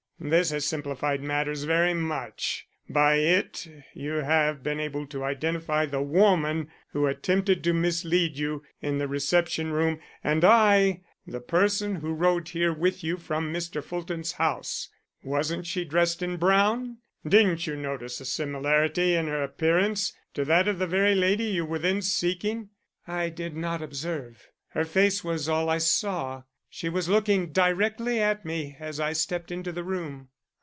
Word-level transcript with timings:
This 0.23 0.51
has 0.51 0.65
simplified 0.65 1.23
matters 1.23 1.63
very 1.63 1.95
much. 1.95 2.67
By 2.87 3.15
it 3.15 3.67
you 3.95 4.11
have 4.17 4.61
been 4.61 4.79
able 4.79 5.07
to 5.07 5.23
identify 5.23 5.87
the 5.87 6.03
woman 6.03 6.69
who 6.91 7.07
attempted 7.07 7.63
to 7.63 7.73
mislead 7.73 8.37
you 8.37 8.61
in 8.83 8.99
the 8.99 9.07
reception 9.07 9.71
room, 9.71 9.99
and 10.23 10.45
I 10.45 11.01
the 11.25 11.39
person 11.39 11.95
who 11.95 12.13
rode 12.13 12.49
here 12.49 12.71
with 12.71 13.03
you 13.03 13.17
from 13.17 13.51
Mr. 13.51 13.83
Fulton's 13.83 14.33
house. 14.33 14.89
Wasn't 15.23 15.65
she 15.65 15.85
dressed 15.85 16.21
in 16.21 16.37
brown? 16.37 16.97
Didn't 17.27 17.65
you 17.65 17.75
notice 17.75 18.21
a 18.21 18.25
similarity 18.25 19.15
in 19.15 19.25
her 19.25 19.41
appearance 19.41 20.13
to 20.35 20.45
that 20.45 20.67
of 20.67 20.77
the 20.77 20.85
very 20.85 21.15
lady 21.15 21.45
you 21.45 21.65
were 21.65 21.79
then 21.79 22.03
seeking?" 22.03 22.69
"I 23.07 23.29
did 23.29 23.55
not 23.55 23.81
observe. 23.81 24.49
Her 24.67 24.85
face 24.85 25.23
was 25.23 25.49
all 25.49 25.67
I 25.67 25.79
saw. 25.79 26.43
She 26.73 26.87
was 26.87 27.09
looking 27.09 27.51
directly 27.51 28.21
at 28.21 28.45
me 28.45 28.77
as 28.79 28.97
I 29.01 29.11
stepped 29.11 29.51
into 29.51 29.73
the 29.73 29.83
room." 29.83 30.29